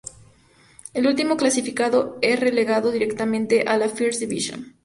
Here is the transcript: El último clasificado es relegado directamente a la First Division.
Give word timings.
El 0.95 1.05
último 1.05 1.37
clasificado 1.37 2.17
es 2.23 2.39
relegado 2.39 2.89
directamente 2.91 3.65
a 3.67 3.77
la 3.77 3.87
First 3.87 4.19
Division. 4.21 4.73